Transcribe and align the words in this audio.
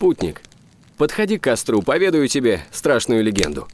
Путник, 0.00 0.40
подходи 0.96 1.36
к 1.36 1.42
костру, 1.42 1.82
поведаю 1.82 2.26
тебе 2.26 2.62
страшную 2.72 3.22
легенду». 3.22 3.68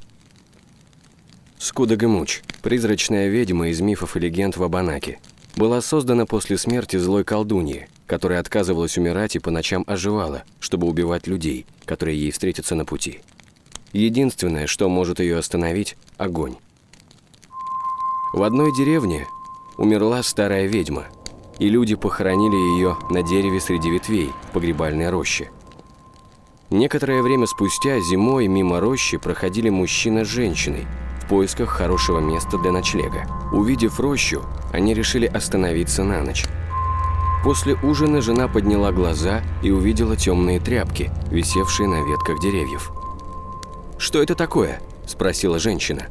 Скудагамуч, 1.57 2.43
призрачная 2.63 3.29
ведьма 3.29 3.69
из 3.69 3.81
мифов 3.81 4.17
и 4.17 4.21
легенд 4.21 4.57
в 4.57 4.63
Абанаке, 4.65 5.21
была 5.55 5.81
создана 5.81 6.27
после 6.27 6.59
смерти 6.59 6.97
злой 6.97 7.23
колдуньи, 7.23 7.89
которая 8.09 8.41
отказывалась 8.41 8.99
умирать 8.99 9.37
и 9.37 9.39
по 9.39 9.53
ночам 9.53 9.85
оживала, 9.87 10.43
чтобы 10.59 10.89
убивать 10.89 11.29
людей, 11.29 11.65
которые 11.85 12.19
ей 12.19 12.33
встретятся 12.33 12.75
на 12.75 12.85
пути. 12.85 13.21
Единственное, 13.93 14.67
что 14.67 14.89
может 14.89 15.21
ее 15.21 15.39
остановить– 15.39 15.97
огонь. 16.19 16.57
В 18.33 18.43
одной 18.43 18.75
деревне 18.77 19.29
умерла 19.79 20.25
старая 20.25 20.67
ведьма, 20.67 21.07
и 21.61 21.69
люди 21.69 21.95
похоронили 21.95 22.57
ее 22.77 22.97
на 23.11 23.23
дереве 23.23 23.61
среди 23.61 23.91
ветвей 23.91 24.33
погребальной 24.53 25.09
роще. 25.09 25.51
Некоторое 26.71 27.23
время 27.23 27.47
спустя 27.47 28.01
зимой 28.01 28.49
мимо 28.49 28.81
рощи 28.81 29.19
проходили 29.19 29.69
мужчина 29.69 30.25
с 30.25 30.29
женщиной 30.29 30.87
в 31.23 31.29
поисках 31.29 31.69
хорошего 31.69 32.19
места 32.19 32.59
для 32.59 32.73
ночлега. 32.73 33.27
Увидев 33.53 34.01
рощу, 34.01 34.43
они 34.73 34.93
решили 34.93 35.27
остановиться 35.27 36.03
на 36.03 36.23
ночь. 36.23 36.45
После 37.45 37.75
ужина 37.83 38.21
жена 38.21 38.49
подняла 38.49 38.91
глаза 38.91 39.43
и 39.63 39.71
увидела 39.71 40.17
темные 40.17 40.59
тряпки, 40.59 41.13
висевшие 41.31 41.89
на 41.89 42.05
ветках 42.05 42.41
деревьев. 42.41 42.91
«Что 43.99 44.21
это 44.21 44.35
такое?»– 44.35 44.81
спросила 45.07 45.61
женщина. 45.61 46.09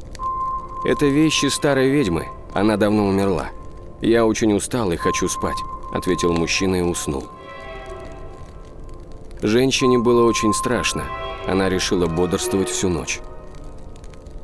«Это 0.85 1.05
вещи 1.05 1.47
старой 1.47 1.89
ведьмы, 1.89 2.27
она 2.53 2.77
давно 2.77 3.07
умерла. 3.07 3.49
Я 4.01 4.25
очень 4.25 4.53
устал 4.53 4.91
и 4.93 4.95
хочу 4.95 5.27
спать»,– 5.27 5.57
ответил 5.93 6.31
мужчина 6.31 6.75
и 6.75 6.81
уснул. 6.81 7.25
Женщине 9.41 9.97
было 9.97 10.25
очень 10.25 10.53
страшно. 10.53 11.03
Она 11.47 11.69
решила 11.69 12.07
бодрствовать 12.07 12.69
всю 12.69 12.89
ночь. 12.89 13.19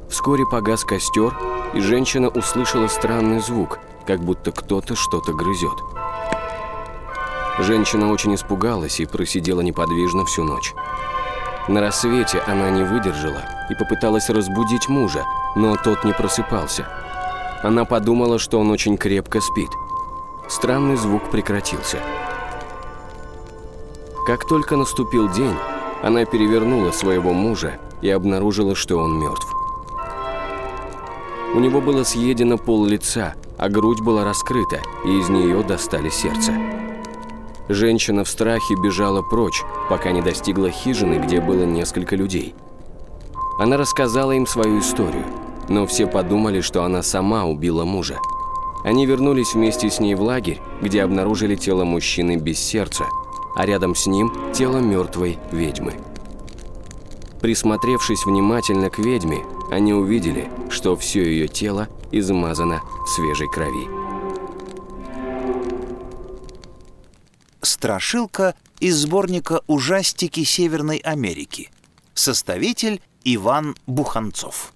Вскоре 0.09 0.45
погас 0.45 0.83
костер, 0.83 1.33
и 1.73 1.80
женщина 1.80 2.28
услышала 2.28 2.88
странный 2.88 3.39
звук, 3.39 3.80
как 4.06 4.20
будто 4.20 4.52
кто-то 4.52 4.95
что-то 4.95 5.33
грызет. 5.33 5.78
Женщина 7.59 8.11
очень 8.11 8.36
испугалась 8.36 9.00
и 9.00 9.06
просидела 9.06 9.61
неподвижно 9.61 10.25
всю 10.25 10.44
ночь. 10.44 10.73
На 11.67 11.80
рассвете 11.80 12.39
она 12.45 12.70
не 12.70 12.83
выдержала 12.83 13.44
и 13.70 13.76
попыталась 13.76 14.30
разбудить 14.30 14.89
мужа, 14.89 15.23
но 15.55 15.78
тот 15.78 16.03
не 16.03 16.11
просыпался. 16.11 16.88
Она 17.64 17.86
подумала, 17.86 18.39
что 18.39 18.59
он 18.59 18.72
очень 18.72 18.98
крепко 18.98 19.39
спит. 19.39 19.70
Странный 20.50 20.98
звук 20.98 21.30
прекратился. 21.30 22.00
Как 24.32 24.46
только 24.46 24.78
наступил 24.78 25.30
день, 25.30 25.58
она 26.02 26.24
перевернула 26.24 26.92
своего 26.92 27.34
мужа 27.34 27.82
и 28.02 28.10
обнаружила, 28.10 28.76
что 28.76 28.96
он 28.96 29.20
мертв. 29.20 29.54
У 31.54 31.60
него 31.60 31.82
было 31.82 32.06
съедено 32.06 32.58
пол 32.58 32.86
лица, 32.86 33.36
а 33.58 33.68
грудь 33.68 34.00
была 34.00 34.23
раскрыта, 34.23 34.80
и 35.04 35.20
из 35.20 35.28
нее 35.28 35.62
достали 35.64 36.08
сердце. 36.08 36.54
Женщина 37.68 38.23
в 38.23 38.30
страхе 38.30 38.76
бежала 38.82 39.22
прочь, 39.22 39.66
пока 39.90 40.14
не 40.14 40.22
достигла 40.22 40.70
хижины, 40.70 41.16
где 41.16 41.42
было 41.42 41.66
несколько 41.66 42.16
людей. 42.16 42.56
Она 43.60 43.76
рассказала 43.76 44.32
им 44.32 44.48
свою 44.48 44.80
историю, 44.80 45.26
но 45.68 45.86
все 45.86 46.08
подумали, 46.08 46.62
что 46.62 46.86
она 46.86 47.04
сама 47.04 47.44
убила 47.44 47.84
мужа. 47.84 48.18
Они 48.86 49.06
вернулись 49.06 49.56
вместе 49.56 49.90
с 49.90 50.00
ней 50.00 50.16
в 50.16 50.22
лагерь, 50.22 50.62
где 50.82 51.04
обнаружили 51.04 51.56
тело 51.56 51.84
мужчины 51.84 52.38
без 52.38 52.60
сердца, 52.60 53.08
а 53.56 53.66
рядом 53.66 53.96
с 53.96 54.08
ним 54.08 54.32
тело 54.54 54.78
мертвой 54.78 55.40
ведьмы. 55.52 55.96
Присмотревшись 57.42 58.26
внимательно 58.26 58.90
к 58.90 59.00
ведьме, 59.00 59.44
они 59.72 59.94
увидели, 59.94 60.50
что 60.70 60.96
все 60.96 61.24
ее 61.24 61.48
тело 61.48 61.88
измазано 62.12 62.82
свежей 63.08 63.48
крови. 63.50 63.88
Страшилка 67.61 68.56
из 68.80 68.95
сборника 68.98 69.61
«Ужастики 69.67 70.44
Северной 70.44 70.98
Америки». 70.98 71.72
Составитель 72.14 73.02
Иван 73.23 73.76
Буханцов. 73.88 74.73